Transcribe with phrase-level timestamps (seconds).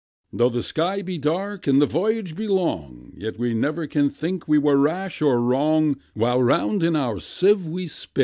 [0.33, 4.47] Though the sky be dark, and the voyage be long, Yet we never can think
[4.47, 8.19] we were rash or wrong, While round in our sieve we spin."